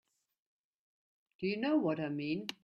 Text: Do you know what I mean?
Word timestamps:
Do 1.39 1.45
you 1.47 1.57
know 1.57 1.77
what 1.77 1.99
I 1.99 2.09
mean? 2.09 2.47